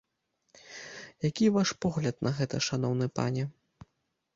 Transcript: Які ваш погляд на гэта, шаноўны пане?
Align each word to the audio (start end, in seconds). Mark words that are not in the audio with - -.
Які 1.29 1.51
ваш 1.59 1.75
погляд 1.87 2.15
на 2.29 2.35
гэта, 2.41 2.55
шаноўны 2.73 3.15
пане? 3.21 3.43